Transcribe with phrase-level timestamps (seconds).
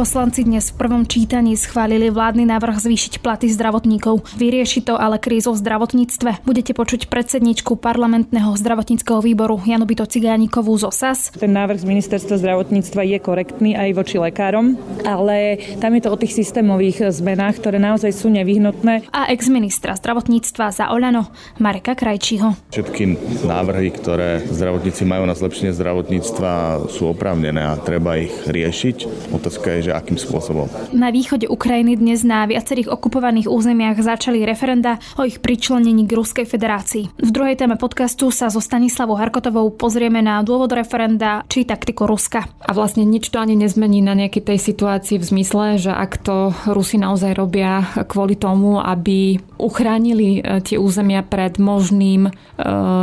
[0.00, 4.32] Poslanci dnes v prvom čítaní schválili vládny návrh zvýšiť platy zdravotníkov.
[4.32, 6.40] Vyrieši to ale krízu v zdravotníctve.
[6.40, 11.28] Budete počuť predsedničku parlamentného zdravotníckého výboru Janubito Cigánikovú zo SAS.
[11.36, 16.16] Ten návrh z ministerstva zdravotníctva je korektný aj voči lekárom, ale tam je to o
[16.16, 19.12] tých systémových zmenách, ktoré naozaj sú nevyhnutné.
[19.12, 21.28] A ex-ministra zdravotníctva za Oľano
[21.60, 22.56] Mareka Krajčího.
[22.72, 29.28] Všetky návrhy, ktoré zdravotníci majú na zlepšenie zdravotníctva sú oprávnené a treba ich riešiť.
[29.36, 30.70] Otázka je, že akým spôsobom.
[30.94, 36.46] Na východe Ukrajiny dnes na viacerých okupovaných územiach začali referenda o ich pričlenení k Ruskej
[36.46, 37.04] federácii.
[37.18, 42.46] V druhej téme podcastu sa so Stanislavou Harkotovou pozrieme na dôvod referenda či taktiku Ruska.
[42.64, 46.54] A vlastne nič to ani nezmení na nejakej tej situácii v zmysle, že ak to
[46.70, 52.30] Rusi naozaj robia kvôli tomu, aby uchránili e, tie územia pred možným e,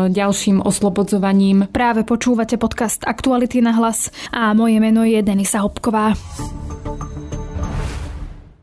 [0.09, 1.69] ďalším oslobodzovaním.
[1.69, 6.17] Práve počúvate podcast Aktuality na hlas a moje meno je Denisa Hopková.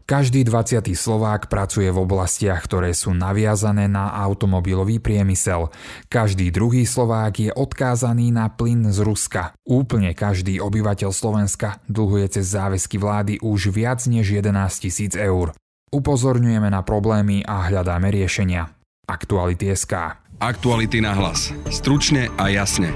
[0.05, 0.92] Každý 20.
[0.92, 5.72] Slovák pracuje v oblastiach, ktoré sú naviazané na automobilový priemysel.
[6.12, 9.56] Každý druhý Slovák je odkázaný na plyn z Ruska.
[9.64, 15.56] Úplne každý obyvateľ Slovenska dlhuje cez záväzky vlády už viac než 11 tisíc eur.
[15.88, 18.77] Upozorňujeme na problémy a hľadáme riešenia.
[19.08, 20.20] Aktuality SK.
[20.36, 21.48] Aktuality na hlas.
[21.72, 22.92] Stručne a jasne.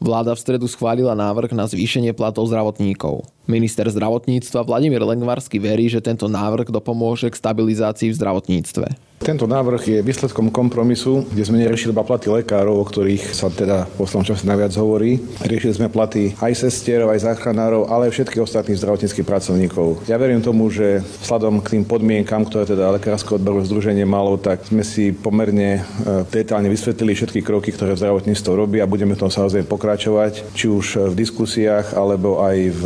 [0.00, 3.28] Vláda v stredu schválila návrh na zvýšenie platov zdravotníkov.
[3.48, 9.08] Minister zdravotníctva Vladimír Lengvarsky verí, že tento návrh dopomôže k stabilizácii v zdravotníctve.
[9.18, 13.90] Tento návrh je výsledkom kompromisu, kde sme neriešili iba platy lekárov, o ktorých sa teda
[13.90, 15.18] v poslednom čase najviac hovorí.
[15.42, 20.06] Riešili sme platy aj sestierov, aj záchranárov, ale aj všetkých ostatných zdravotníckých pracovníkov.
[20.06, 24.62] Ja verím tomu, že vzhľadom k tým podmienkam, ktoré teda Lekárske odborové združenie malo, tak
[24.70, 29.26] sme si pomerne e, detálne vysvetlili všetky kroky, ktoré v zdravotníctve robí a budeme v
[29.26, 32.84] tom samozrejme pokračovať, či už v diskusiách alebo aj v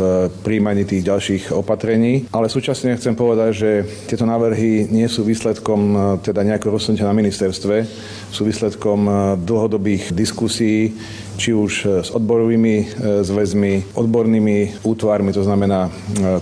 [0.53, 2.29] príjmaní tých ďalších opatrení.
[2.29, 3.71] Ale súčasne chcem povedať, že
[4.05, 7.81] tieto návrhy nie sú výsledkom e, teda nejaké rozhodnutia na ministerstve
[8.29, 9.11] sú výsledkom e,
[9.41, 10.93] dlhodobých diskusí,
[11.37, 12.85] či už e, s odborovými e,
[13.23, 15.89] zväzmi, odbornými útvarmi, to znamená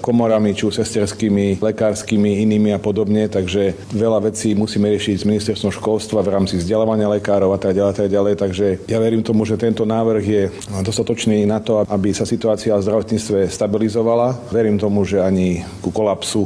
[0.01, 3.27] komorami, či už sesterskými, lekárskymi, inými a podobne.
[3.31, 7.93] Takže veľa vecí musíme riešiť s ministerstvom školstva v rámci vzdelávania lekárov a tak ďalej,
[7.95, 8.33] tak ďalej.
[8.37, 10.43] Takže ja verím tomu, že tento návrh je
[10.83, 14.51] dostatočný na to, aby sa situácia v zdravotníctve stabilizovala.
[14.51, 16.45] Verím tomu, že ani ku kolapsu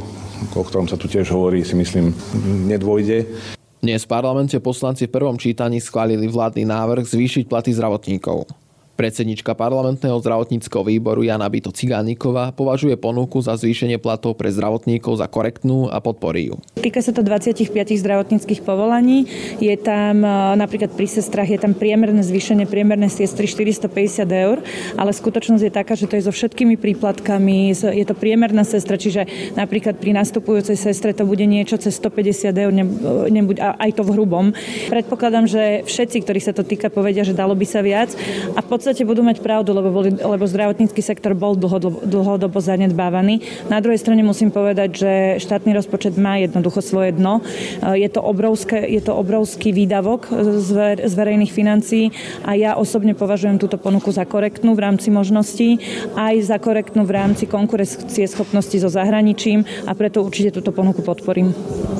[0.52, 2.12] o ktorom sa tu tiež hovorí, si myslím,
[2.68, 3.24] nedôjde.
[3.86, 8.65] Dnes v parlamente poslanci v prvom čítaní schválili vládny návrh zvýšiť platy zdravotníkov.
[8.96, 15.28] Predsednička parlamentného zdravotníckého výboru Jana Bito Cigániková považuje ponuku za zvýšenie platov pre zdravotníkov za
[15.28, 16.56] korektnú a podporí ju.
[16.80, 19.28] Týka sa to 25 zdravotníckých povolaní.
[19.60, 24.64] Je tam e, napríklad pri sestrach je tam priemerné zvýšenie priemerné sestry 450 eur,
[24.96, 29.28] ale skutočnosť je taká, že to je so všetkými príplatkami, je to priemerná sestra, čiže
[29.60, 32.72] napríklad pri nastupujúcej sestre to bude niečo cez 150 eur,
[33.28, 34.56] nebuď, aj to v hrubom.
[34.88, 38.16] Predpokladám, že všetci, ktorí sa to týka, povedia, že dalo by sa viac
[38.56, 43.42] a v podstate budú mať pravdu, lebo, boli, lebo zdravotnícky sektor bol dlhodobo, dlhodobo zanedbávaný.
[43.66, 47.42] Na druhej strane musím povedať, že štátny rozpočet má jednoducho svoje dno.
[47.82, 50.30] Je to, obrovské, je to obrovský výdavok
[50.62, 52.14] z, ver, z verejných financií
[52.46, 55.82] a ja osobne považujem túto ponuku za korektnú v rámci možností,
[56.14, 61.50] aj za korektnú v rámci konkurencie schopnosti so zahraničím a preto určite túto ponuku podporím.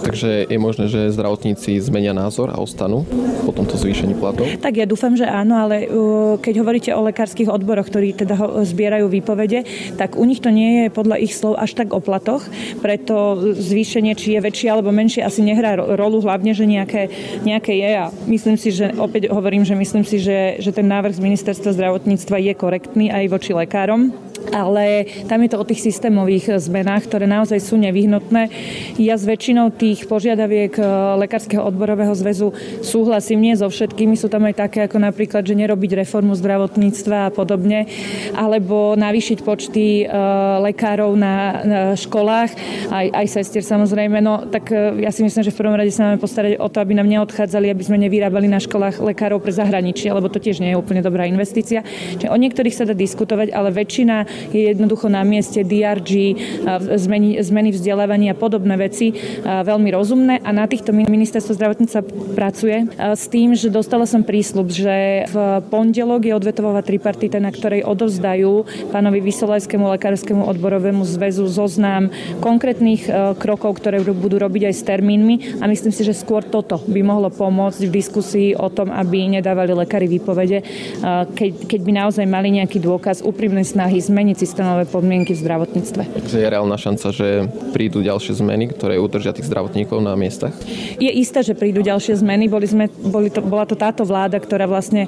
[0.07, 3.03] Takže je možné, že zdravotníci zmenia názor a ostanú
[3.43, 4.47] po tomto zvýšení platov?
[4.63, 5.91] Tak ja dúfam, že áno, ale
[6.39, 8.37] keď hovorí hovoríte o lekárskych odboroch, ktorí teda
[8.69, 9.65] zbierajú výpovede,
[9.97, 12.45] tak u nich to nie je podľa ich slov až tak o platoch,
[12.85, 17.09] preto zvýšenie, či je väčšie alebo menšie, asi nehrá rolu, hlavne, že nejaké,
[17.49, 21.17] nejaké je a myslím si, že opäť hovorím, že myslím si, že, že ten návrh
[21.17, 26.59] z ministerstva zdravotníctva je korektný aj voči lekárom ale tam je to o tých systémových
[26.61, 28.49] zmenách, ktoré naozaj sú nevyhnutné.
[29.01, 30.84] Ja s väčšinou tých požiadaviek eh,
[31.27, 32.53] Lekárskeho odborového zväzu
[32.83, 37.34] súhlasím, nie so všetkými, sú tam aj také ako napríklad, že nerobiť reformu zdravotníctva a
[37.34, 37.89] podobne,
[38.37, 40.09] alebo navýšiť počty eh,
[40.63, 41.34] lekárov na,
[41.97, 42.51] školách,
[42.91, 46.10] aj, aj sestier samozrejme, no tak eh, ja si myslím, že v prvom rade sa
[46.10, 50.10] máme postarať o to, aby nám neodchádzali, aby sme nevyrábali na školách lekárov pre zahraničie,
[50.10, 51.87] lebo to tiež nie je úplne dobrá investícia.
[52.19, 56.34] Čiže o niektorých sa dá diskutovať, ale väčšina je jednoducho na mieste DRG,
[56.98, 60.42] zmeny, zmeny vzdelávania a podobné veci veľmi rozumné.
[60.42, 62.03] A na týchto ministerstvo zdravotníctva
[62.34, 65.36] pracuje s tým, že dostala som prísľub, že v
[65.71, 72.10] pondelok je odvetová tripartita, na ktorej odovzdajú pánovi Vysolajskému lekárskému odborovému zväzu zoznam
[72.42, 73.06] konkrétnych
[73.38, 75.62] krokov, ktoré budú robiť aj s termínmi.
[75.62, 79.71] A myslím si, že skôr toto by mohlo pomôcť v diskusii o tom, aby nedávali
[79.71, 80.66] lekári výpovede,
[81.38, 86.03] keď, keď by naozaj mali nejaký dôkaz úprimnej snahy zmeniť systémové podmienky v zdravotníctve.
[86.19, 90.57] Takže je reálna šanca, že prídu ďalšie zmeny, ktoré udržia tých zdravotníkov na miestach?
[90.99, 92.51] Je isté, že prídu ďalšie zmeny.
[92.51, 95.07] Boli sme, boli to, bola to táto vláda, ktorá vlastne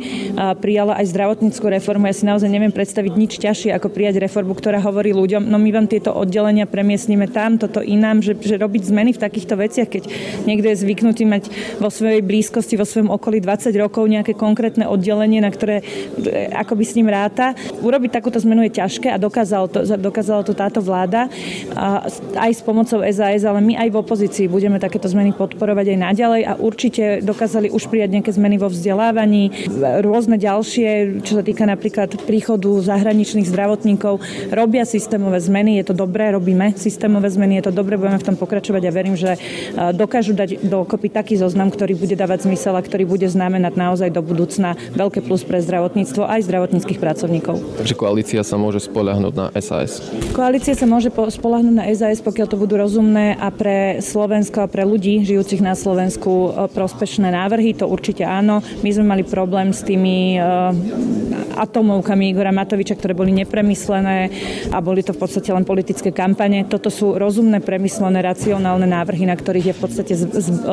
[0.60, 2.06] prijala aj zdravotníckú reformu.
[2.06, 5.70] Ja si naozaj neviem predstaviť nič ťažšie, ako prijať reformu, ktorá hovorí ľuďom, no my
[5.72, 10.02] vám tieto oddelenia premiestnime tam, toto inám, že, že robiť zmeny v takýchto veciach, keď
[10.44, 11.44] niekto je zvyknutý mať
[11.80, 16.76] vo svojej blízkosti, vo svojom okolí 20 rokov nejaké konkrétne oddelenie, na ktoré e, ako
[16.76, 17.56] by s ním ráta.
[17.80, 21.26] Urobiť takúto zmenu je ťažké a dokázalo to, dokázalo to táto vláda
[22.36, 26.42] aj s pomocou SAS, ale my aj v opozícii budeme takéto zmeny podporovať aj naďalej
[26.44, 29.68] a určite dokázali už prijať nejaké zmeny vo vzdelávaní,
[30.04, 34.20] rôzne ďalšie, čo sa týka napríklad príchodu zahraničných zdravotníkov,
[34.52, 38.36] robia systémové zmeny, je to dobré, robíme systémové zmeny, je to dobré, budeme v tom
[38.36, 39.36] pokračovať a verím, že
[39.94, 44.22] dokážu dať dokopy taký zoznam, ktorý bude dávať zmysel a ktorý bude znamenať naozaj do
[44.24, 47.60] budúcna veľké plus pre zdravotníctvo aj zdravotníckých pracovníkov.
[47.78, 50.00] Takže koalícia sa môže spolahnúť na SAS?
[50.32, 54.88] Koalícia sa môže spolahnúť na SAS, pokiaľ to budú rozumné a pre Slovensko a pre
[54.88, 58.64] ľudí žijúcich na Slovensku e, prospešné návrhy, to určite áno.
[58.80, 60.72] My sme mali problém s tými uh,
[61.58, 64.30] atomovkami Igora Matoviča, ktoré boli nepremyslené
[64.70, 66.64] a boli to v podstate len politické kampane.
[66.70, 70.12] Toto sú rozumné, premyslené, racionálne návrhy, na ktorých je v podstate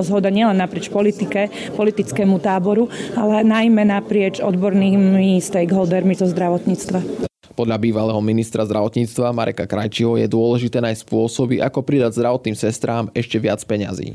[0.06, 7.35] zhoda nielen naprieč politike, politickému táboru, ale najmä naprieč odbornými stakeholdermi zo zdravotníctva.
[7.56, 13.40] Podľa bývalého ministra zdravotníctva Mareka Krajčího je dôležité nájsť spôsoby, ako pridať zdravotným sestrám ešte
[13.40, 14.12] viac peňazí.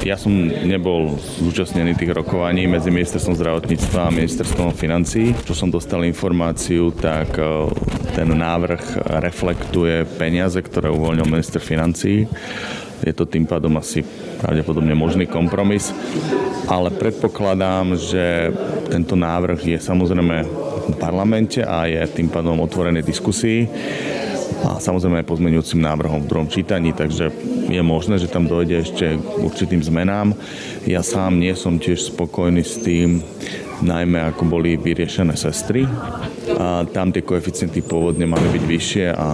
[0.00, 5.36] Ja som nebol zúčastnený tých rokovaní medzi ministerstvom zdravotníctva a ministerstvom financí.
[5.44, 7.68] Čo som dostal informáciu, tak e,
[8.16, 12.24] ten návrh reflektuje peniaze, ktoré uvoľnil minister financí.
[13.04, 14.00] Je to tým pádom asi
[14.40, 15.92] pravdepodobne možný kompromis,
[16.64, 18.56] ale predpokladám, že
[18.88, 23.68] tento návrh je samozrejme parlamente a je tým pádom otvorený diskusii
[24.60, 27.32] a samozrejme aj pozmeňujúcim návrhom v druhom čítaní, takže
[27.70, 30.36] je možné, že tam dojde ešte k určitým zmenám.
[30.84, 33.24] Ja sám nie som tiež spokojný s tým,
[33.80, 35.88] najmä ako boli vyriešené sestry.
[36.60, 39.26] A tam tie koeficienty pôvodne mali byť vyššie a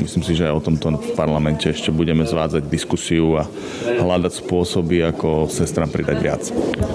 [0.00, 3.44] myslím si, že aj o tomto v parlamente ešte budeme zvádzať diskusiu a
[3.84, 6.42] hľadať spôsoby, ako sestram pridať viac.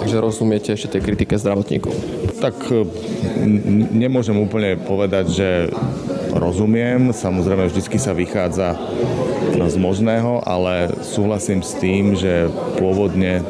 [0.04, 1.94] Takže rozumiete ešte tej kritike zdravotníkov?
[2.40, 2.56] Tak
[3.94, 5.50] nemôžem úplne povedať, že
[6.34, 7.14] rozumiem.
[7.14, 8.76] Samozrejme, vždy sa vychádza
[9.54, 12.50] z možného, ale súhlasím s tým, že
[12.82, 13.46] pôvodne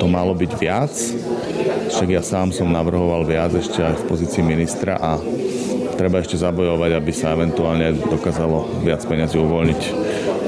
[0.00, 0.92] to malo byť viac.
[1.92, 5.20] Však ja sám som navrhoval viac ešte aj v pozícii ministra a
[6.02, 9.82] treba ešte zabojovať, aby sa eventuálne dokázalo viac peniazy uvoľniť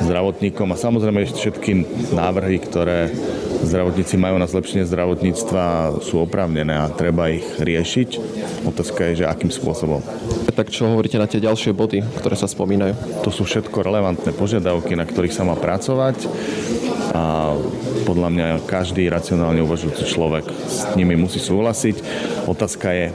[0.03, 1.71] zdravotníkom a samozrejme ešte všetky
[2.11, 3.15] návrhy, ktoré
[3.63, 8.19] zdravotníci majú na zlepšenie zdravotníctva sú oprávnené a treba ich riešiť.
[8.67, 10.03] Otázka je, že akým spôsobom.
[10.51, 13.23] Tak čo hovoríte na tie ďalšie body, ktoré sa spomínajú?
[13.23, 16.27] To sú všetko relevantné požiadavky, na ktorých sa má pracovať
[17.15, 17.55] a
[18.03, 22.03] podľa mňa každý racionálne uvažujúci človek s nimi musí súhlasiť.
[22.51, 23.07] Otázka je,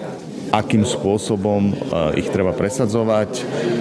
[0.49, 3.29] akým spôsobom eh, ich treba presadzovať,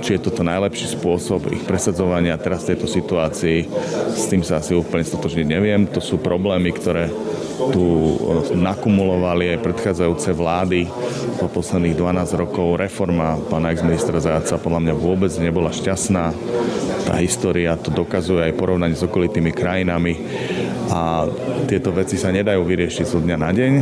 [0.05, 3.59] či je toto najlepší spôsob ich presadzovania teraz v tejto situácii.
[4.13, 5.89] S tým sa asi úplne stotožniť neviem.
[5.97, 7.09] To sú problémy, ktoré
[7.73, 10.87] tu eh, nakumulovali aj predchádzajúce vlády
[11.41, 12.81] po posledných 12 rokov.
[12.81, 16.25] Reforma pána ex-ministra Zajaca podľa mňa vôbec nebola šťastná.
[17.09, 20.13] Tá história to dokazuje aj porovnanie s okolitými krajinami
[20.93, 21.25] a
[21.65, 23.73] tieto veci sa nedajú vyriešiť zo dňa na deň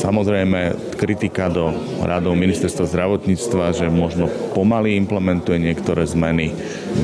[0.00, 6.56] Samozrejme, kritika do radov ministerstva zdravotníctva, že možno pomaly implementuje niektoré zmeny.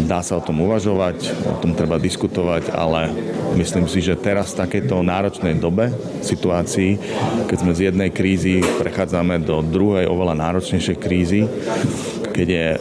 [0.09, 3.12] Dá sa o tom uvažovať, o tom treba diskutovať, ale
[3.61, 5.93] myslím si, že teraz v takejto náročnej dobe,
[6.25, 6.97] situácii,
[7.45, 11.45] keď sme z jednej krízy prechádzame do druhej, oveľa náročnejšej krízy,
[12.33, 12.67] keď je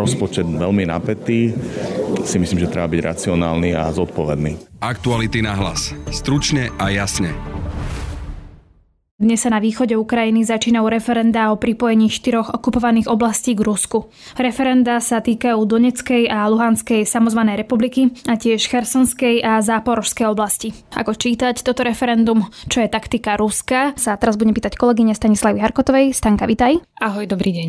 [0.00, 1.52] rozpočet veľmi napätý,
[2.24, 4.80] si myslím, že treba byť racionálny a zodpovedný.
[4.80, 5.92] Aktuality na hlas.
[6.08, 7.49] Stručne a jasne.
[9.20, 14.08] Dnes sa na východe Ukrajiny začínajú referenda o pripojení štyroch okupovaných oblastí k Rusku.
[14.40, 20.72] Referenda sa týkajú Doneckej a Luhanskej samozvanej republiky a tiež Chersonskej a Záporožskej oblasti.
[20.96, 26.16] Ako čítať toto referendum, čo je taktika Ruska, sa teraz budem pýtať kolegyne Stanislavy Harkotovej.
[26.16, 26.80] Stanka, vitaj.
[26.96, 27.68] Ahoj, dobrý deň.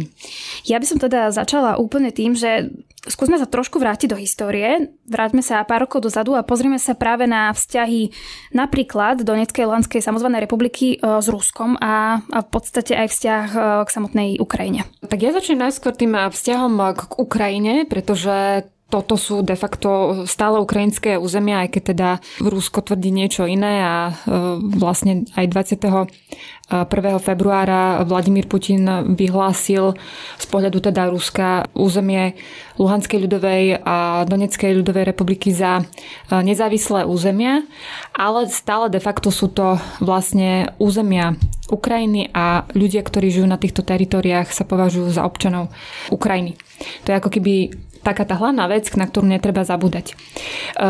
[0.71, 2.71] Ja by som teda začala úplne tým, že
[3.03, 4.87] skúsme sa trošku vrátiť do histórie.
[5.03, 8.07] Vráťme sa pár rokov dozadu a pozrieme sa práve na vzťahy
[8.55, 13.45] napríklad Doneckej Luhanskej samozvanej republiky e, s Ruskom Ruskom a, a v podstate aj vzťah
[13.49, 14.85] e, k samotnej Ukrajine.
[15.01, 20.59] Tak ja začnem najskôr tým e, vzťahom k Ukrajine, pretože toto sú de facto stále
[20.59, 22.09] ukrajinské územia, aj keď teda
[22.43, 24.13] Rusko tvrdí niečo iné a e,
[24.75, 26.11] vlastne aj 20.
[26.71, 26.87] 1.
[27.19, 28.87] februára Vladimír Putin
[29.19, 29.91] vyhlásil
[30.39, 32.39] z pohľadu teda Ruska územie
[32.79, 35.83] Luhanskej ľudovej a Doneckej ľudovej republiky za
[36.31, 37.67] nezávislé územia,
[38.15, 41.35] ale stále de facto sú to vlastne územia
[41.67, 45.71] Ukrajiny a ľudia, ktorí žijú na týchto teritoriách, sa považujú za občanov
[46.07, 46.55] Ukrajiny.
[47.03, 47.55] To je ako keby
[48.01, 50.13] taká tá hlavná vec, na ktorú netreba zabúdať.
[50.13, 50.13] E,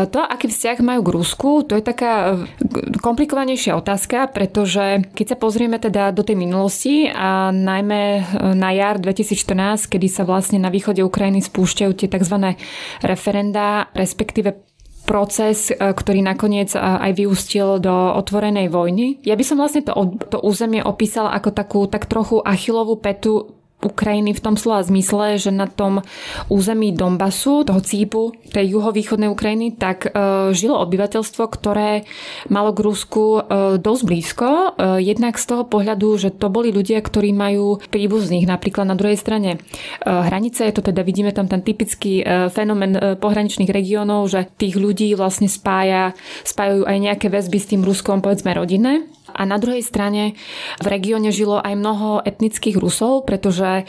[0.08, 5.36] to, aký vzťah majú k Rusku, to je taká e, komplikovanejšia otázka, pretože keď sa
[5.36, 8.22] pozrieme teda do tej minulosti a najmä e,
[8.56, 12.56] na jar 2014, kedy sa vlastne na východe Ukrajiny spúšťajú tie tzv.
[13.04, 19.18] referenda, respektíve proces, ktorý nakoniec aj vyústil do otvorenej vojny.
[19.26, 19.92] Ja by som vlastne to,
[20.30, 25.50] to územie opísala ako takú tak trochu achilovú petu Ukrajiny v tom slova zmysle, že
[25.50, 26.06] na tom
[26.46, 30.10] území Donbasu, toho cípu, tej juhovýchodnej Ukrajiny, tak e,
[30.54, 32.06] žilo obyvateľstvo, ktoré
[32.46, 33.40] malo k Rusku e,
[33.82, 34.48] dosť blízko.
[34.48, 34.66] E,
[35.02, 39.58] jednak z toho pohľadu, že to boli ľudia, ktorí majú príbuzných napríklad na druhej strane
[40.04, 40.68] hranice.
[40.68, 42.22] Je to teda, vidíme tam ten typický
[42.52, 46.14] fenomén pohraničných regiónov, že tých ľudí vlastne spája,
[46.46, 49.06] spájajú aj nejaké väzby s tým Ruskom, povedzme rodinné.
[49.32, 50.36] A na druhej strane
[50.80, 53.84] v regióne žilo aj mnoho etnických Rusov, pretože e,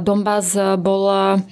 [0.00, 1.04] Donbass bol,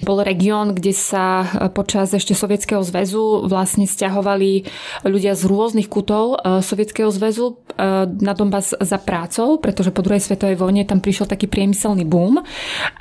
[0.02, 1.44] bol región, kde sa
[1.74, 4.66] počas ešte Sovietskeho zväzu vlastne stiahovali
[5.02, 10.22] ľudia z rôznych kutov e, Sovietskeho zväzu e, na Donbass za prácou, pretože po druhej
[10.22, 12.40] svetovej vojne tam prišiel taký priemyselný boom,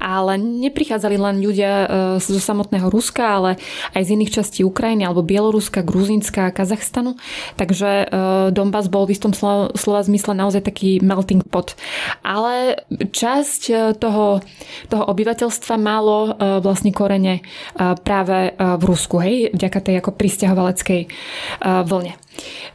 [0.01, 1.71] ale neprichádzali len ľudia
[2.17, 3.51] zo samotného Ruska, ale
[3.93, 7.17] aj z iných častí Ukrajiny alebo Bieloruska, Gruzínska, Kazachstanu.
[7.55, 8.10] Takže
[8.55, 11.76] Donbass bol v istom slova, slova zmysle rýchlo naozaj taký melting pot.
[12.24, 14.40] Ale časť e, toho,
[14.88, 17.42] toho obyvateľstva malo e, vlastne korene e,
[18.00, 21.02] práve v Rusku, hej, vďaka tej ako pristahovaleckej
[21.62, 22.14] vlne.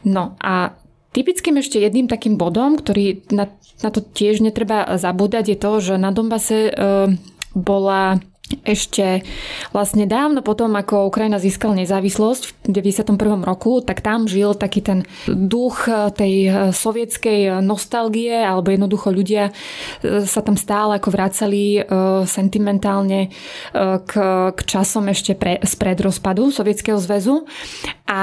[0.05, 3.49] No a Typickým ešte jedným takým bodom, ktorý na,
[3.81, 6.69] na to tiež netreba zabúdať, je to, že na Donbase
[7.57, 8.21] bola
[8.63, 9.27] ešte
[9.75, 13.43] vlastne dávno potom, ako Ukrajina získala nezávislosť v 91.
[13.43, 19.51] roku, tak tam žil taký ten duch tej sovietskej nostalgie, alebo jednoducho ľudia
[20.23, 21.83] sa tam stále ako vracali
[22.23, 23.35] sentimentálne
[24.07, 24.11] k,
[24.55, 27.43] k časom ešte pre, spred rozpadu Sovietskeho zväzu.
[28.07, 28.21] A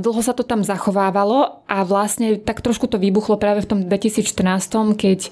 [0.00, 4.96] dlho sa to tam zachovávalo a vlastne tak trošku to vybuchlo práve v tom 2014,
[4.96, 5.28] keď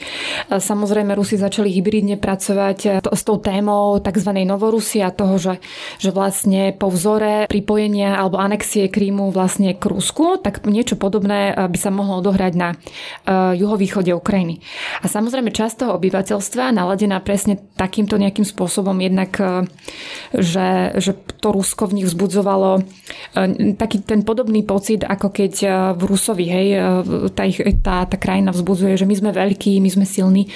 [0.53, 5.55] samozrejme Rusi začali hybridne pracovať s tou témou tzv Novorusia toho, že,
[6.03, 11.71] že vlastne po vzore pripojenia alebo anexie Krímu vlastne k Rusku, tak niečo podobné eh,
[11.71, 14.59] by sa mohlo odohrať na uh, juhovýchode Ukrajiny.
[15.03, 19.63] A samozrejme časť toho obyvateľstva naladená presne takýmto nejakým spôsobom jednak, uh,
[20.35, 22.81] že, že to Rusko v nich vzbudzovalo
[23.77, 25.53] taký ten podobný pocit, ako keď
[25.93, 26.69] v Rusovi, hej,
[27.37, 27.45] tá,
[27.85, 30.49] tá, tá krajina vzbudzuje, že my sme veľkí, my sme silní,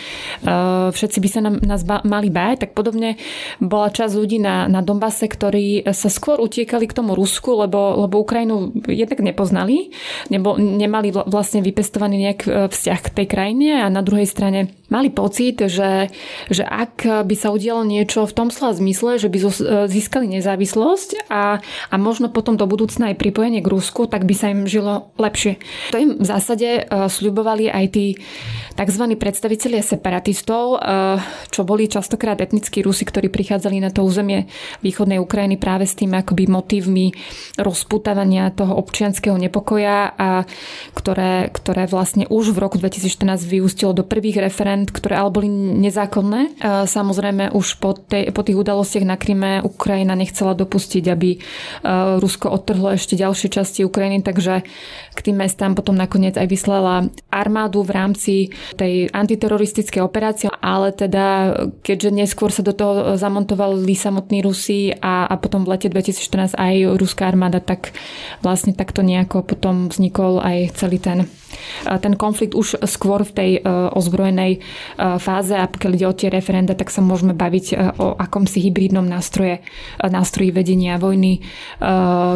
[0.89, 3.21] všetci by sa nám, nás ba, mali báť, tak podobne
[3.69, 8.25] bola časť ľudí na, na Donbase, ktorí sa skôr utiekali k tomu Rusku, lebo, lebo
[8.25, 9.93] Ukrajinu jednak nepoznali,
[10.33, 15.13] nebo, nemali vlastne vypestovaný nejak e, vzťah k tej krajine a na druhej strane mali
[15.13, 16.09] pocit, že,
[16.49, 19.47] že ak by sa udialo niečo v tom slova zmysle, že by e,
[19.87, 21.61] získali nezávislosť a,
[21.93, 25.61] a možno potom do budúcna aj pripojenie k Rusku, tak by sa im žilo lepšie.
[25.93, 28.07] To im v zásade uh, sľubovali aj tí
[28.79, 29.05] tzv.
[29.19, 31.19] predstavitelia separatistov, uh,
[31.51, 34.47] čo boli častokrát etnickí Rusi, ktorí prichádzali na to územie
[34.87, 37.11] východnej Ukrajiny práve s tým akoby motívmi
[37.59, 40.47] rozputávania toho občianského nepokoja a
[40.95, 46.41] ktoré, ktoré vlastne už v roku 2014 vyústilo do prvých referent ktoré ale boli nezákonné.
[46.41, 46.51] E,
[46.85, 51.39] samozrejme už po, tej, po tých udalostiach na Kryme Ukrajina nechcela dopustiť, aby e,
[52.19, 54.67] Rusko odtrhlo ešte ďalšie časti Ukrajiny, takže
[55.15, 58.35] k tým mestám potom nakoniec aj vyslala armádu v rámci
[58.77, 65.35] tej antiteroristickej operácie, ale teda keďže neskôr sa do toho zamontovali samotní Rusi a, a
[65.39, 67.95] potom v lete 2014 aj ruská armáda, tak
[68.43, 71.31] vlastne takto nejako potom vznikol aj celý ten
[71.85, 73.51] ten konflikt už skôr v tej
[73.93, 74.61] ozbrojenej
[75.21, 77.67] fáze a pokiaľ ide o tie referenda, tak sa môžeme baviť
[77.99, 79.65] o akomsi hybridnom nástroje,
[80.01, 81.41] nástroji vedenia vojny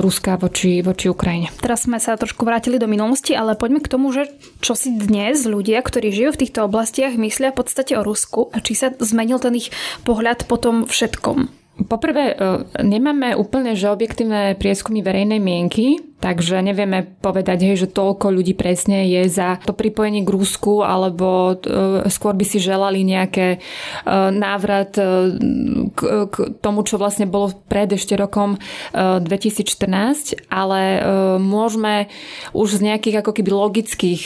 [0.00, 1.52] Ruska voči, voči Ukrajine.
[1.60, 4.32] Teraz sme sa trošku vrátili do minulosti, ale poďme k tomu, že
[4.64, 8.62] čo si dnes ľudia, ktorí žijú v týchto oblastiach, myslia v podstate o Rusku a
[8.62, 9.74] či sa zmenil ten ich
[10.06, 11.62] pohľad po tom všetkom.
[11.72, 18.28] Poprvé, e, nemáme úplne že objektívne prieskumy verejnej mienky, takže nevieme povedať, hej, že toľko
[18.28, 23.56] ľudí presne je za to pripojenie k Rusku, alebo e, skôr by si želali nejaké
[23.56, 23.58] e,
[24.36, 25.00] návrat
[25.96, 28.60] k, k tomu, čo vlastne bolo pred ešte rokom
[28.92, 31.00] 2014, ale
[31.40, 32.12] môžeme
[32.52, 34.22] už z nejakých ako keby logických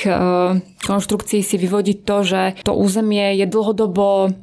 [0.86, 4.34] konštrukcií si vyvodiť to, že to územie je dlhodobo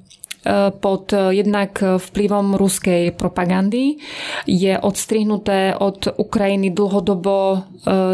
[0.79, 3.97] pod jednak vplyvom ruskej propagandy.
[4.43, 7.63] Je odstrihnuté od Ukrajiny dlhodobo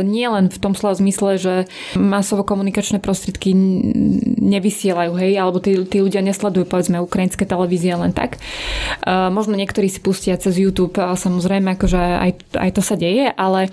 [0.05, 1.53] nielen v tom slova zmysle, že
[1.97, 3.53] masovo komunikačné prostriedky
[4.39, 8.41] nevysielajú, hej, alebo tí, tí ľudia nesledujú povedzme ukrajinské televízie len tak.
[9.09, 13.69] Možno niektorí si pustia cez YouTube, samozrejme, akože aj, aj to sa deje, ale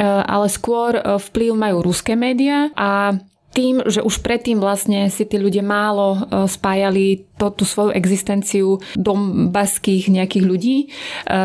[0.00, 3.12] ale skôr vplyv majú ruské médiá a
[3.52, 6.18] tým, že už predtým vlastne si tí ľudia málo e,
[6.48, 10.86] spájali to, tú svoju existenciu dombaských nejakých ľudí e,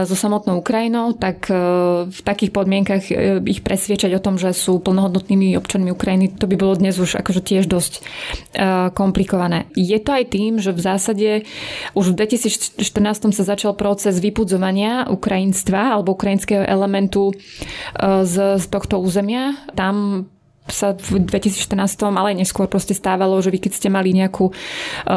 [0.07, 1.53] so samotnou Ukrajinou, tak e,
[2.07, 3.03] v takých podmienkach
[3.43, 7.43] ich presviečať o tom, že sú plnohodnotnými občanmi Ukrajiny, to by bolo dnes už akože
[7.43, 7.99] tiež dosť
[8.95, 9.67] komplikované.
[9.75, 11.29] Je to aj tým, že v zásade
[11.93, 17.35] už v 2014 sa začal proces vypudzovania ukrajinstva alebo ukrajinského elementu
[18.23, 19.57] z, z tohto územia.
[19.75, 20.25] Tam
[20.69, 21.77] sa v 2014,
[22.11, 24.53] ale aj neskôr proste stávalo, že vy keď ste mali nejakú e,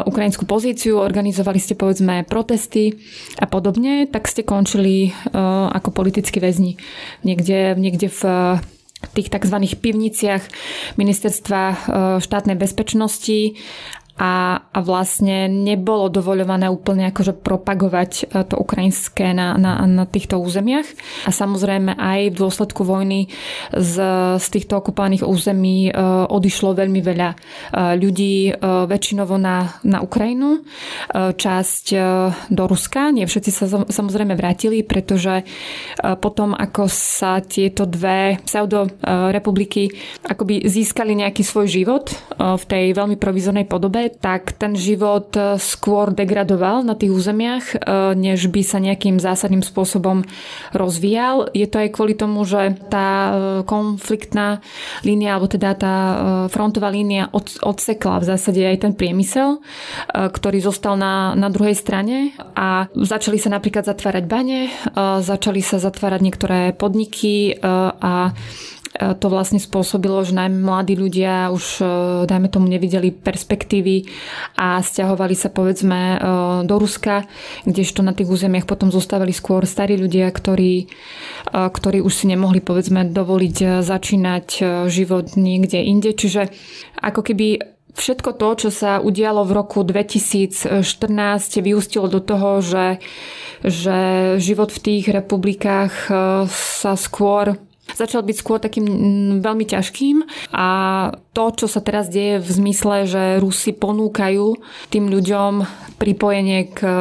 [0.07, 2.95] ukrajinskú pozíciu, organizovali ste povedzme protesty
[3.37, 5.11] a podobne, tak ste končili e,
[5.71, 6.79] ako politickí väzni
[7.23, 8.21] niekde, niekde v
[9.17, 9.57] tých tzv.
[9.81, 10.43] pivniciach
[10.95, 11.75] ministerstva e,
[12.21, 13.57] štátnej bezpečnosti
[14.19, 20.37] a, a vlastne nebolo dovoľované úplne akože propagovať e, to ukrajinské na, na, na týchto
[20.37, 20.85] územiach.
[21.25, 23.31] A samozrejme aj v dôsledku vojny
[23.71, 23.95] z,
[24.37, 25.91] z týchto okupovaných území e,
[26.27, 27.35] odišlo veľmi veľa e,
[27.97, 30.63] ľudí, väčšinovo na, na Ukrajinu,
[31.13, 31.85] časť
[32.49, 33.11] do Ruska.
[33.11, 35.43] Nie všetci sa samozrejme vrátili, pretože
[36.21, 39.91] potom ako sa tieto dve pseudorepubliky
[40.23, 46.15] akoby získali nejaký svoj život v tej veľmi provizornej podobe, tak ten život e, skôr
[46.15, 47.75] degradoval na tých územiach, e,
[48.17, 50.23] než by sa nejakým zásadným spôsobom
[50.73, 51.51] rozvíjal.
[51.53, 53.31] Je to aj kvôli tomu, že tá e,
[53.67, 54.63] konfliktná
[55.05, 55.95] línia, alebo teda tá
[56.47, 57.29] frontová línia
[57.61, 59.59] odsekla v zásade aj ten priemysel,
[60.11, 64.69] ktorý zostal na, na druhej strane a začali sa napríklad zatvárať bane,
[65.23, 68.31] začali sa zatvárať niektoré podniky a
[69.01, 71.85] to vlastne spôsobilo, že najmä mladí ľudia už, e,
[72.29, 74.05] dajme tomu, nevideli perspektívy
[74.61, 76.17] a stiahovali sa povedzme e,
[76.69, 77.25] do Ruska,
[77.65, 80.87] kdežto na tých územiach potom zostávali skôr starí ľudia, ktorí, e,
[81.49, 84.47] ktorí už si nemohli povedzme dovoliť začínať
[84.85, 86.13] život niekde inde.
[86.13, 86.53] Čiže
[87.01, 87.47] ako keby
[87.97, 90.69] všetko to, čo sa udialo v roku 2014,
[91.59, 93.01] vyústilo do toho, že,
[93.65, 93.97] že
[94.37, 95.93] život v tých republikách
[96.47, 100.67] sa skôr začal byť skôr takým mm, veľmi ťažkým a
[101.33, 104.57] to, čo sa teraz deje v zmysle, že Rusi ponúkajú
[104.93, 105.53] tým ľuďom
[105.97, 106.93] pripojenie k e,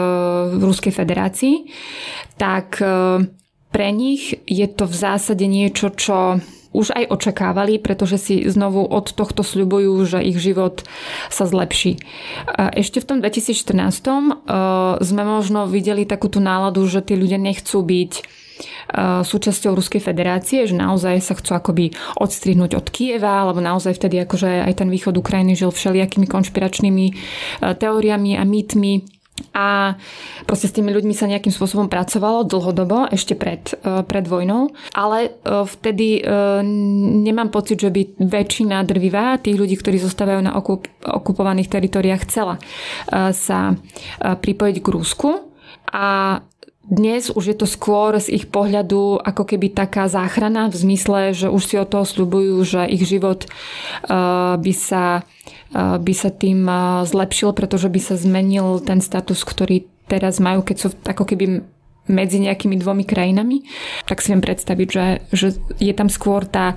[0.60, 1.54] Ruskej federácii,
[2.36, 2.86] tak e,
[3.70, 9.10] pre nich je to v zásade niečo, čo už aj očakávali, pretože si znovu od
[9.10, 10.86] tohto sľubujú, že ich život
[11.26, 11.98] sa zlepší.
[12.54, 14.14] Ešte v tom 2014 e,
[15.02, 18.39] sme možno videli takú tú náladu, že tí ľudia nechcú byť
[19.24, 24.66] súčasťou Ruskej federácie, že naozaj sa chcú akoby odstrihnúť od Kieva, alebo naozaj vtedy akože
[24.66, 27.14] aj ten východ Ukrajiny žil všelijakými konšpiračnými eh,
[27.74, 29.20] teóriami a mýtmi.
[29.56, 29.96] A
[30.44, 35.40] proste s tými ľuďmi sa nejakým spôsobom pracovalo dlhodobo, ešte pred, eh, pred vojnou, ale
[35.44, 36.20] vtedy
[37.24, 42.60] nemám pocit, že by väčšina drvivá tých ľudí, ktorí zostávajú na okup, okupovaných teritoriách, chcela
[43.32, 43.74] sa
[44.20, 45.30] pripojiť k Rusku.
[45.90, 46.38] A
[46.80, 51.52] dnes už je to skôr z ich pohľadu ako keby taká záchrana v zmysle, že
[51.52, 55.22] už si o toho sľubujú, že ich život uh, by sa,
[55.76, 60.64] uh, by sa tým uh, zlepšil, pretože by sa zmenil ten status, ktorý teraz majú,
[60.64, 61.62] keď sú ako keby
[62.10, 63.62] medzi nejakými dvomi krajinami,
[64.04, 65.46] tak si viem predstaviť, že, že
[65.78, 66.74] je tam skôr tá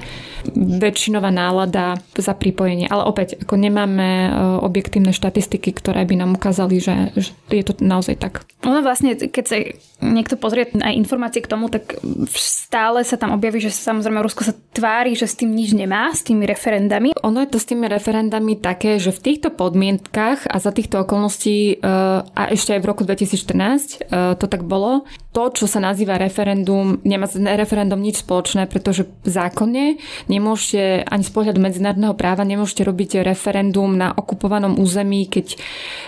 [0.54, 2.86] väčšinová nálada za pripojenie.
[2.86, 4.30] Ale opäť, ako nemáme
[4.62, 8.46] objektívne štatistiky, ktoré by nám ukázali, že, že je to naozaj tak.
[8.62, 9.58] Ono vlastne, keď sa
[10.04, 11.96] niekto pozrie aj informácie k tomu, tak
[12.36, 16.28] stále sa tam objaví, že samozrejme Rusko sa tvári, že s tým nič nemá, s
[16.28, 17.16] tými referendami.
[17.24, 21.80] Ono je to s tými referendami také, že v týchto podmienkach a za týchto okolností
[21.80, 21.86] e,
[22.28, 27.02] a ešte aj v roku 2014 e, to tak bolo, to, čo sa nazýva referendum,
[27.02, 29.98] nemá s referendum nič spoločné, pretože zákonne
[30.30, 35.58] nemôžete ani z pohľadu medzinárodného práva nemôžete robiť referendum na okupovanom území, keď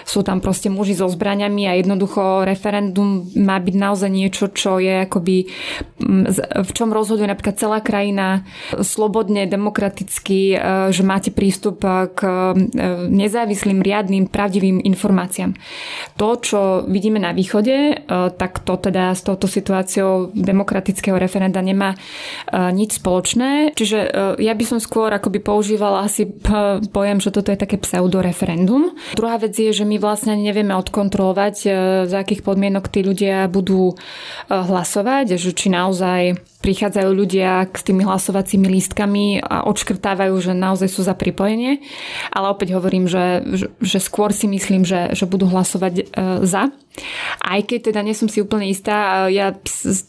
[0.06, 5.06] sú tam proste muži so zbraniami a jednoducho referendum má byť naozaj niečo, čo je
[5.06, 5.46] akoby
[6.56, 8.44] v čom rozhoduje napríklad celá krajina
[8.76, 10.58] slobodne, demokraticky, e,
[10.92, 11.82] že máte prístup
[12.14, 12.32] k e,
[13.08, 15.56] nezávislým, riadnym, pravdivým informáciám.
[16.20, 17.94] To, čo vidíme na východe, e,
[18.36, 21.98] tak to teda s touto situáciou demokratického referenda nemá
[22.52, 23.74] nič spoločné.
[23.76, 24.00] Čiže
[24.40, 26.28] ja by som skôr akoby používala asi
[26.92, 28.94] pojem, že toto je také pseudoreferendum.
[29.16, 31.56] Druhá vec je, že my vlastne nevieme odkontrolovať,
[32.10, 33.75] za akých podmienok tí ľudia budú
[34.50, 41.06] hlasovať, že či naozaj prichádzajú ľudia s tými hlasovacími lístkami a odškrtávajú, že naozaj sú
[41.06, 41.86] za pripojenie.
[42.34, 43.46] Ale opäť hovorím, že,
[43.78, 46.04] že, skôr si myslím, že, že budú hlasovať e,
[46.42, 46.74] za.
[47.44, 49.54] Aj keď teda nie som si úplne istá, ja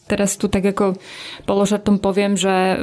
[0.09, 0.97] teraz tu tak ako
[1.45, 2.75] položatom poviem, že e,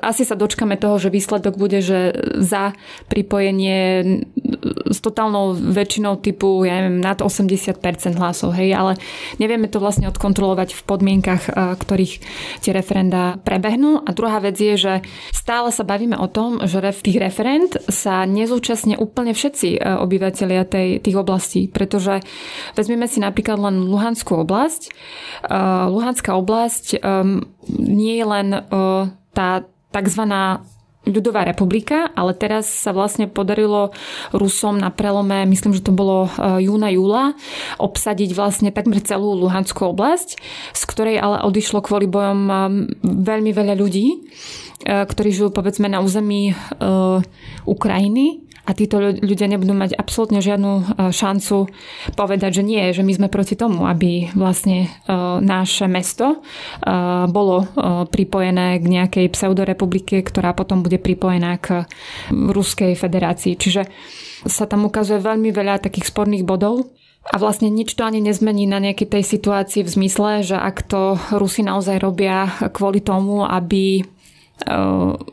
[0.00, 2.72] asi sa dočkame toho, že výsledok bude, že za
[3.12, 4.22] pripojenie
[4.90, 7.76] s totálnou väčšinou typu, ja neviem, nad 80%
[8.16, 8.96] hlasov, hej, ale
[9.36, 12.14] nevieme to vlastne odkontrolovať v podmienkach, e, ktorých
[12.60, 14.02] tie referenda prebehnú.
[14.02, 14.94] A druhá vec je, že
[15.30, 20.62] stále sa bavíme o tom, že v tých referend sa nezúčastnia úplne všetci e, obyvateľia
[20.66, 22.20] tej, tých oblastí, pretože
[22.74, 24.92] vezmeme si napríklad len Luhanskú oblasť.
[25.40, 28.48] Uh, Luhanská oblasť um, nie je len
[29.34, 30.62] tá takzvaná
[31.08, 33.94] ľudová republika, ale teraz sa vlastne podarilo
[34.36, 37.32] Rusom na prelome, myslím, že to bolo uh, júna, júla,
[37.80, 40.36] obsadiť vlastne takmer celú Luhanskú oblasť,
[40.76, 42.52] z ktorej ale odišlo kvôli bojom um,
[43.00, 44.28] veľmi veľa ľudí,
[44.80, 46.56] ktorí žijú povedzme na území
[47.68, 51.66] Ukrajiny a títo ľudia nebudú mať absolútne žiadnu e, šancu
[52.14, 54.88] povedať, že nie, že my sme proti tomu, aby vlastne e,
[55.42, 56.86] naše mesto e,
[57.26, 57.66] bolo
[58.06, 61.82] pripojené k nejakej pseudorepublike, ktorá potom bude pripojená k
[62.30, 63.58] Ruskej federácii.
[63.58, 63.90] Čiže
[64.46, 68.80] sa tam ukazuje veľmi veľa takých sporných bodov, a vlastne nič to ani nezmení na
[68.80, 74.00] nejakej tej situácii v zmysle, že ak to Rusi naozaj robia kvôli tomu, aby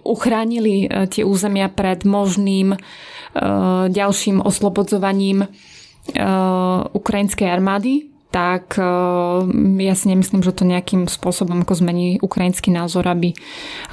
[0.04, 2.76] uchránili tie územia pred možným
[3.89, 5.47] ďalším oslobodzovaním
[6.93, 8.85] ukrajinskej armády tak eh,
[9.81, 13.31] ja si nemyslím, že to nejakým spôsobom ako zmení ukrajinský názor, aby,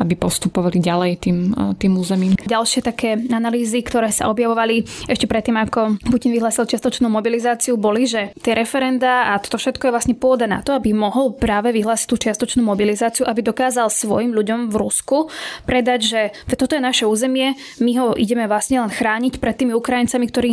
[0.02, 2.34] aby postupovali ďalej tým, eh, tým územím.
[2.42, 8.34] Ďalšie také analýzy, ktoré sa objavovali ešte predtým, ako Putin vyhlásil čiastočnú mobilizáciu, boli, že
[8.42, 12.16] tie referenda a toto všetko je vlastne pôda na to, aby mohol práve vyhlásiť tú
[12.18, 15.30] čiastočnú mobilizáciu, aby dokázal svojim ľuďom v Rusku
[15.64, 16.20] predať, že
[16.58, 20.50] toto je naše územie, my ho ideme vlastne len chrániť pred tými Ukrajincami, ktorí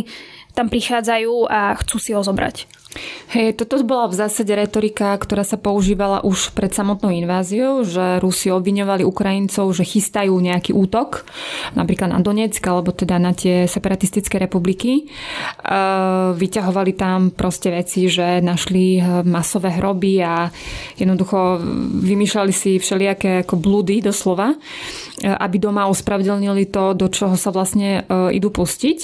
[0.52, 2.81] tam prichádzajú a chcú si ho zobrať.
[3.32, 8.52] Hej, toto bola v zásade retorika, ktorá sa používala už pred samotnou inváziou, že Rusi
[8.52, 11.24] obviňovali Ukrajincov, že chystajú nejaký útok,
[11.72, 15.08] napríklad na Donetsk, alebo teda na tie separatistické republiky.
[16.36, 20.52] Vyťahovali tam proste veci, že našli e, masové hroby a
[21.00, 21.64] jednoducho
[22.04, 24.56] vymýšľali si všelijaké ako blúdy doslova, e,
[25.24, 28.98] aby doma ospravedlnili to, do čoho sa vlastne e, idú pustiť.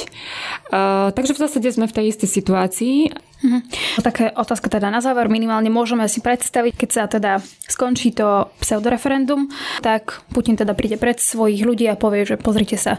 [1.16, 3.58] Takže v zásade sme v tej istej situácii Mhm.
[4.02, 5.30] Také otázka teda na záver.
[5.30, 7.38] Minimálne môžeme si predstaviť, keď sa teda
[7.70, 9.46] skončí to pseudoreferendum,
[9.78, 12.98] tak Putin teda príde pred svojich ľudí a povie, že pozrite sa,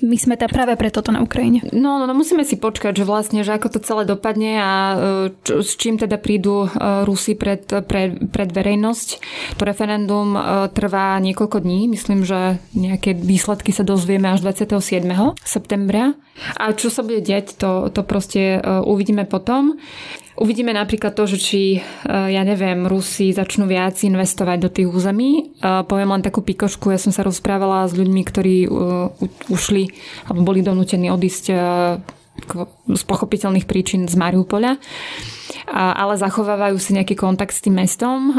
[0.00, 1.64] my sme tam práve pre toto na Ukrajine.
[1.72, 4.96] No, no, no musíme si počkať, že vlastne, že ako to celé dopadne a e,
[5.44, 6.68] čo, s čím teda prídu e,
[7.04, 9.08] Rusi pred, pred, pred verejnosť.
[9.60, 10.40] To referendum e,
[10.72, 15.04] trvá niekoľko dní, myslím, že nejaké výsledky sa dozvieme až 27.
[15.44, 16.16] septembra.
[16.56, 19.76] A čo sa bude deť, to, to proste uvidíme potom.
[20.40, 25.30] Uvidíme napríklad to, že či, e, ja neviem, Rusi začnú viac investovať do tých území.
[25.36, 25.42] E,
[25.84, 28.68] poviem len takú pikošku, ja som sa rozprávala s ľuďmi, ktorí e,
[29.52, 29.92] ušli
[30.32, 31.44] alebo boli donútení odísť
[32.88, 34.80] z pochopiteľných príčin z Mariupoľa
[35.70, 38.34] ale zachovávajú si nejaký kontakt s tým mestom,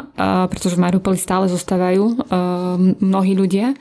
[0.50, 2.28] pretože v Mariupoli stále zostávajú
[2.98, 3.72] mnohí ľudia.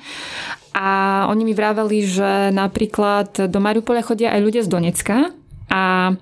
[0.77, 5.19] A oni mi vraveli, že napríklad do Mariupoľa chodia aj ľudia z Donecka
[5.67, 6.15] a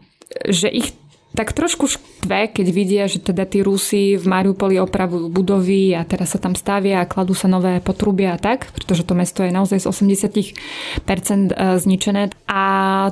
[0.49, 0.95] že ich
[1.39, 6.35] tak trošku štve, keď vidia, že teda tí Rusi v Mariupoli opravujú budovy a teraz
[6.35, 9.79] sa tam stavia a kladú sa nové potrubia a tak, pretože to mesto je naozaj
[9.79, 12.35] z 80% e, zničené.
[12.51, 12.65] A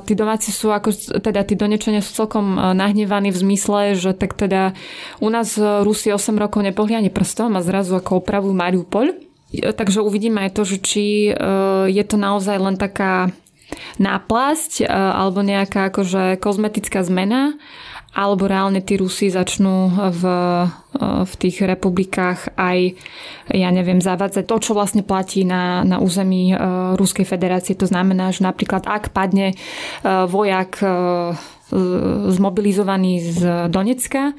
[0.03, 0.91] tí domáci sú ako,
[1.23, 4.75] teda tí donečania sú celkom e, nahnevaní v zmysle, že tak teda
[5.23, 5.55] u nás
[5.87, 9.15] Rusi 8 rokov nepohli ani prstom a zrazu ako opravujú Mariupol.
[9.55, 11.31] E, takže uvidíme aj to, že či
[11.87, 13.31] je to naozaj len taká
[13.99, 17.55] náplasť alebo nejaká akože kozmetická zmena
[18.17, 20.23] alebo reálne tí Rusi začnú v,
[21.21, 22.97] v tých republikách aj,
[23.53, 26.55] ja neviem, zavádzať to, čo vlastne platí na, na území e,
[26.97, 27.77] Ruskej federácie.
[27.77, 29.55] To znamená, že napríklad ak padne e,
[30.25, 30.87] vojak e,
[32.31, 34.31] zmobilizovaný z Donecka,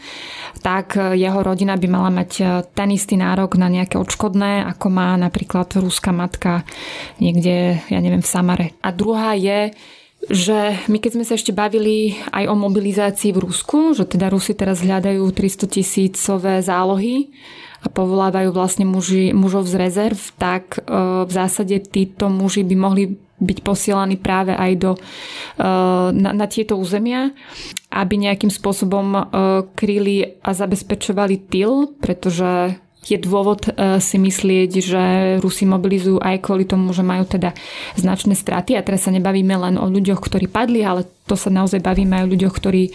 [0.64, 5.68] tak jeho rodina by mala mať ten istý nárok na nejaké odškodné, ako má napríklad
[5.76, 6.64] ruská matka
[7.20, 8.66] niekde, ja neviem, v Samare.
[8.80, 9.76] A druhá je,
[10.26, 14.59] že my keď sme sa ešte bavili aj o mobilizácii v Rusku, že teda Rusi
[14.59, 17.31] teraz hľadajú 300 tisícové zálohy
[17.78, 20.90] a povolávajú vlastne muži, mužov z rezerv, tak e,
[21.22, 23.04] v zásade títo muži by mohli
[23.38, 25.00] byť posielaní práve aj do, e,
[26.11, 27.31] na, na tieto územia,
[27.94, 29.20] aby nejakým spôsobom e,
[29.78, 32.74] kryli a zabezpečovali tyl, pretože
[33.08, 35.02] je dôvod e, si myslieť, že
[35.40, 37.56] Rusi mobilizujú aj kvôli tomu, že majú teda
[37.96, 38.76] značné straty.
[38.76, 42.24] A teraz sa nebavíme len o ľuďoch, ktorí padli, ale to sa naozaj bavíme aj
[42.28, 42.92] o ľuďoch, ktorí e,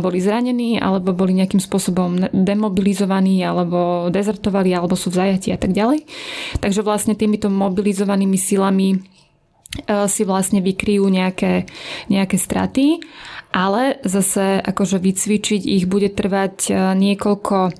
[0.00, 5.76] boli zranení alebo boli nejakým spôsobom demobilizovaní alebo dezertovali alebo sú v zajatí a tak
[5.76, 6.08] ďalej.
[6.64, 8.98] Takže vlastne týmito mobilizovanými silami e,
[10.08, 11.68] si vlastne vykryjú nejaké,
[12.08, 13.04] nejaké straty
[13.54, 17.70] ale zase akože vycvičiť ich bude trvať niekoľko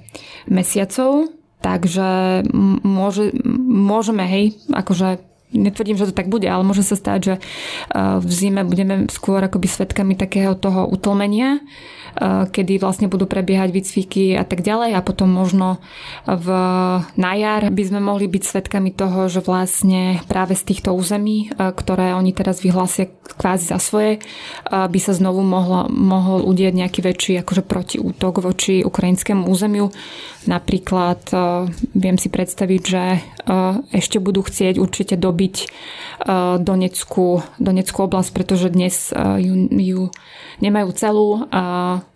[0.46, 2.44] mesiacov, Takže
[2.84, 3.32] môže,
[3.64, 5.24] môžeme, hej, akože
[5.54, 7.34] netvrdím, že to tak bude, ale môže sa stať, že
[8.20, 11.56] v zime budeme skôr akoby svetkami takého toho utlmenia.
[11.56, 12.03] Eh,
[12.50, 15.82] kedy vlastne budú prebiehať výcviky a tak ďalej a potom možno
[16.24, 16.48] v,
[17.18, 21.72] na jar by sme mohli byť svetkami toho, že vlastne práve z týchto území, eh,
[21.74, 27.00] ktoré oni teraz vyhlásia kvázi za svoje, eh, by sa znovu mohlo, mohol udieť nejaký
[27.02, 29.90] väčší akože protiútok voči ukrajinskému územiu.
[30.44, 31.24] Napríklad
[31.96, 33.02] viem si predstaviť, že
[33.96, 35.54] ešte budú chcieť určite dobiť
[36.60, 40.02] Donetskú, Donetskú oblasť, pretože dnes ju, ju
[40.62, 41.28] nemajú celú.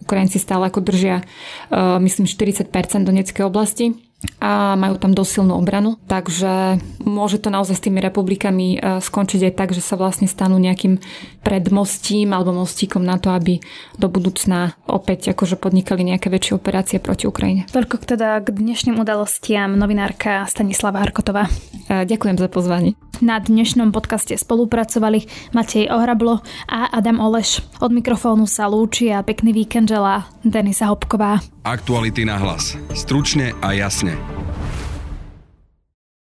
[0.02, 1.26] Ukrajinci stále ako držia,
[1.74, 2.70] myslím, 40%
[3.02, 4.08] Donetskej oblasti
[4.42, 5.94] a majú tam dosilnú obranu.
[6.11, 10.59] Takže môže to naozaj s tými republikami e, skončiť aj tak, že sa vlastne stanú
[10.59, 10.98] nejakým
[11.46, 13.62] predmostím alebo mostíkom na to, aby
[13.94, 17.70] do budúcna opäť akože podnikali nejaké väčšie operácie proti Ukrajine.
[17.70, 21.46] Toľko teda k dnešným udalostiam novinárka Stanislava Harkotová.
[21.87, 22.98] E, ďakujem za pozvanie.
[23.18, 26.38] Na dnešnom podcaste spolupracovali Matej Ohrablo
[26.70, 27.66] a Adam Oleš.
[27.83, 31.42] Od mikrofónu sa lúči a pekný víkend želá Denisa Hopková.
[31.66, 32.78] Aktuality na hlas.
[32.94, 34.08] Stručne a jasne.
[34.09, 34.58] Yeah.